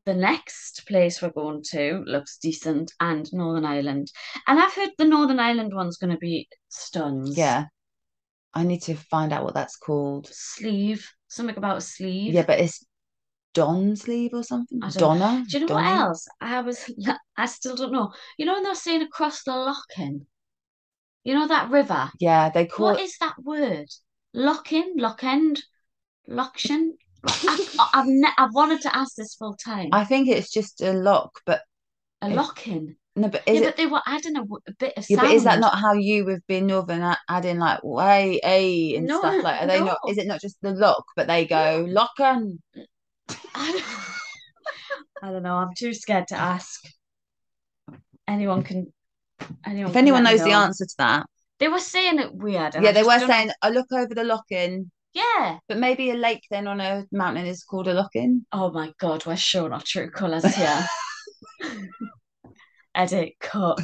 the 0.06 0.14
next 0.14 0.86
place 0.88 1.22
we're 1.22 1.30
going 1.32 1.64
to 1.72 2.04
looks 2.06 2.38
decent 2.38 2.94
and 3.00 3.32
Northern 3.34 3.66
Ireland. 3.66 4.12
And 4.48 4.60
I've 4.60 4.74
heard 4.74 4.92
the 4.98 5.06
Northern 5.06 5.40
Ireland 5.40 5.74
one's 5.75 5.98
going 5.98 6.12
to 6.14 6.18
be 6.18 6.48
stuns. 6.70 7.38
yeah. 7.38 7.66
I 8.54 8.64
need 8.64 8.84
to 8.84 8.96
find 8.96 9.34
out 9.34 9.44
what 9.44 9.54
that's 9.54 9.75
called. 9.75 10.30
Sleeve. 10.32 11.06
Something 11.28 11.58
about 11.58 11.78
a 11.78 11.82
sleeve. 11.82 12.34
Yeah, 12.34 12.46
but 12.48 12.60
it's 12.60 12.86
Don 13.56 13.96
sleeve 13.96 14.34
or 14.34 14.44
something. 14.44 14.80
Donna. 14.80 15.44
Do 15.50 15.58
you 15.58 15.66
know 15.66 15.74
what 15.74 15.86
else? 15.88 16.28
I 16.42 16.62
was, 16.62 16.92
I 17.38 17.46
still 17.48 17.76
don't 17.76 17.92
know. 17.94 18.12
You 18.38 18.46
know, 18.46 18.54
when 18.54 18.64
they're 18.64 18.76
saying 18.76 19.02
across 19.02 19.44
the 19.44 19.52
Lochin, 19.52 20.28
you 21.24 21.34
know 21.34 21.48
that 21.48 21.72
river? 21.72 22.12
Yeah, 22.20 22.50
they 22.50 22.68
call 22.68 22.88
What 22.88 23.00
is 23.00 23.18
that 23.20 23.36
word? 23.42 23.88
Lochin, 24.36 24.98
Lochend, 24.98 25.60
Loction? 26.28 26.98
I, 27.26 27.90
I've 27.94 28.06
ne 28.08 28.28
I've 28.38 28.54
wanted 28.54 28.82
to 28.82 28.96
ask 28.96 29.16
this 29.16 29.36
full 29.36 29.56
time. 29.56 29.90
I 29.92 30.04
think 30.04 30.28
it's 30.28 30.52
just 30.52 30.82
a 30.82 30.94
lock, 30.94 31.40
but 31.46 31.62
A 32.22 32.28
if- 32.28 32.36
Lochin. 32.36 32.98
no, 33.16 33.30
but 33.30 33.48
is 33.48 33.56
Yeah, 33.56 33.62
it? 33.62 33.66
but 33.70 33.78
they 33.78 33.86
were 33.88 34.02
adding 34.06 34.36
a, 34.36 34.42
w- 34.42 34.62
a 34.68 34.74
bit 34.74 34.94
of 34.98 35.10
Yeah, 35.10 35.22
but 35.22 35.32
is 35.32 35.44
that 35.46 35.60
not 35.60 35.80
how 35.80 35.94
you 35.94 36.28
have 36.28 36.46
been 36.48 36.68
Northern 36.68 37.16
adding 37.30 37.60
like 37.60 37.84
way, 37.84 38.40
a 38.44 38.96
and 38.96 39.08
No, 39.08 39.20
stuff 39.20 39.44
like? 39.44 39.62
Are 39.62 39.68
they 39.68 39.80
not? 39.82 40.00
Is 40.10 40.18
it 40.18 40.28
not 40.28 40.42
just 40.42 40.58
the 40.62 40.72
lock, 40.72 41.06
but 41.16 41.28
they 41.28 41.46
go 41.46 41.86
locken? 41.86 42.60
I 43.56 43.72
don't, 45.22 45.30
I 45.30 45.32
don't 45.34 45.44
know. 45.44 45.56
I'm 45.56 45.74
too 45.78 45.94
scared 45.94 46.28
to 46.30 46.36
ask. 46.36 46.82
Anyone 48.28 48.64
can. 48.64 48.92
Anyone 49.66 49.92
If 49.92 49.96
anyone 49.98 50.24
knows 50.24 50.44
the 50.44 50.52
answer 50.52 50.86
to 50.86 50.96
that, 50.98 51.26
They 51.60 51.68
were 51.68 51.80
saying 51.80 52.20
it 52.20 52.34
weird. 52.34 52.76
yeah, 52.76 52.90
I 52.90 52.92
they 52.94 53.04
were 53.04 53.18
don't- 53.20 53.28
saying 53.30 53.52
I 53.62 53.70
look 53.70 53.92
over 53.92 54.14
the 54.16 54.24
lock-in, 54.24 54.90
Yeah. 55.14 55.60
but 55.68 55.78
maybe 55.78 56.10
a 56.12 56.16
lake 56.16 56.44
then 56.50 56.68
on 56.68 56.80
a 56.82 57.06
mountain 57.12 57.46
is 57.46 57.64
called 57.64 57.88
a 57.88 57.94
lock-in. 57.94 58.46
Oh 58.52 58.72
my 58.72 58.94
God, 59.00 59.26
we're 59.26 59.36
showing 59.36 59.74
our 59.74 59.82
true 59.82 60.10
colours 60.10 60.46
here. 60.56 60.86
Edit, 62.96 63.34
cut. 63.42 63.80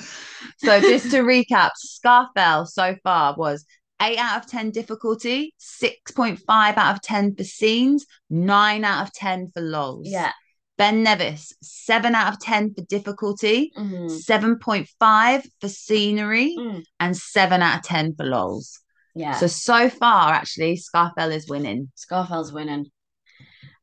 So 0.58 0.80
just 0.80 1.12
to 1.12 1.22
recap, 1.22 1.72
Scafell 1.86 2.66
so 2.66 2.96
far 3.04 3.36
was 3.38 3.66
eight 4.02 4.18
out 4.18 4.44
of 4.44 4.50
ten 4.50 4.72
difficulty, 4.72 5.54
six 5.58 6.12
point 6.12 6.40
five 6.40 6.78
out 6.78 6.96
of 6.96 7.02
ten 7.02 7.36
for 7.36 7.44
scenes, 7.44 8.06
nine 8.30 8.84
out 8.84 9.08
of 9.08 9.14
ten 9.14 9.52
for 9.54 9.62
lols. 9.62 10.08
Yeah. 10.10 10.32
Ben 10.78 11.04
Nevis, 11.04 11.54
seven 11.62 12.16
out 12.16 12.34
of 12.34 12.40
ten 12.40 12.74
for 12.74 12.82
difficulty, 12.86 13.72
Mhm. 13.78 14.10
seven 14.10 14.58
point 14.58 14.90
five 15.00 15.46
for 15.60 15.70
scenery, 15.70 16.56
Mm. 16.58 16.84
and 17.00 17.16
seven 17.16 17.62
out 17.62 17.78
of 17.80 17.84
ten 17.84 18.16
for 18.16 18.26
lols. 18.26 18.80
Yeah. 19.14 19.36
So 19.38 19.48
so 19.48 19.90
far, 19.90 20.34
actually, 20.34 20.78
Scafell 20.78 21.32
is 21.36 21.48
winning. 21.48 21.92
Scafell's 21.96 22.52
winning. 22.52 22.90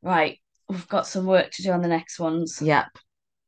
Right. 0.01 0.39
We've 0.67 0.87
got 0.87 1.07
some 1.07 1.25
work 1.25 1.51
to 1.51 1.63
do 1.63 1.71
on 1.71 1.81
the 1.81 1.87
next 1.87 2.19
ones. 2.19 2.59
Yep. 2.61 2.87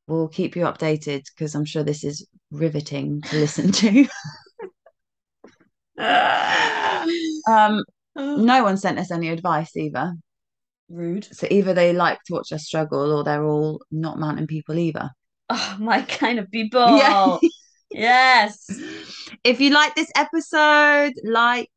We'll 0.07 0.27
keep 0.27 0.55
you 0.55 0.63
updated 0.63 1.23
because 1.35 1.55
I'm 1.55 1.65
sure 1.65 1.83
this 1.83 2.03
is 2.03 2.25
riveting 2.51 3.21
to 3.23 3.37
listen 3.37 3.71
to. 3.73 4.07
um, 7.47 7.83
no 8.15 8.63
one 8.63 8.77
sent 8.77 8.99
us 8.99 9.11
any 9.11 9.29
advice 9.29 9.75
either. 9.75 10.13
Rude. 10.89 11.27
So 11.31 11.47
either 11.49 11.73
they 11.73 11.93
like 11.93 12.19
to 12.25 12.33
watch 12.33 12.51
us 12.51 12.65
struggle 12.65 13.11
or 13.11 13.23
they're 13.23 13.45
all 13.45 13.81
not 13.91 14.19
mountain 14.19 14.47
people 14.47 14.77
either. 14.77 15.09
Oh, 15.49 15.77
my 15.79 16.01
kind 16.01 16.39
of 16.39 16.49
people. 16.51 16.85
Yeah. 16.97 17.37
Yes. 17.93 18.69
If 19.43 19.59
you 19.59 19.71
like 19.71 19.95
this 19.95 20.09
episode, 20.15 21.11
like, 21.25 21.69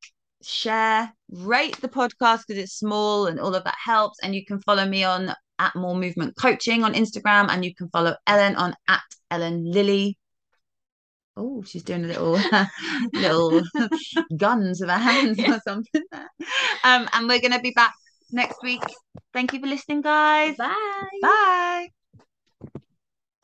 share, 0.45 1.13
rate 1.29 1.81
the 1.81 1.89
podcast 1.89 2.43
because 2.47 2.63
it's 2.63 2.79
small 2.79 3.27
and 3.27 3.41
all 3.41 3.53
of 3.53 3.65
that 3.65 3.75
helps. 3.85 4.21
And 4.23 4.33
you 4.33 4.45
can 4.45 4.61
follow 4.61 4.87
me 4.87 5.03
on 5.03 5.35
at 5.59 5.75
Moore 5.75 5.97
Movement 5.97 6.37
Coaching 6.37 6.85
on 6.85 6.95
Instagram, 6.95 7.49
and 7.49 7.65
you 7.65 7.75
can 7.75 7.89
follow 7.89 8.15
Ellen 8.29 8.55
on 8.57 8.75
at 8.87 9.03
Ellen 9.31 9.65
Lilley 9.65 10.17
oh, 11.37 11.63
she's 11.63 11.83
doing 11.83 12.05
a 12.05 12.09
little 12.09 12.39
little 13.13 13.63
guns 14.37 14.81
with 14.81 14.91
her 14.91 14.99
hands 14.99 15.39
yeah. 15.39 15.55
or 15.55 15.61
something. 15.67 16.03
Um, 16.85 17.09
and 17.13 17.29
we're 17.29 17.41
gonna 17.41 17.61
be 17.61 17.73
back 17.73 17.95
next 18.31 18.63
week. 18.63 18.83
Thank 19.33 19.53
you 19.53 19.61
for 19.61 19.67
listening, 19.67 20.03
guys. 20.03 20.57
Bye. 20.57 21.09
Bye. 21.23 21.89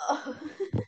Oh. 0.01 0.37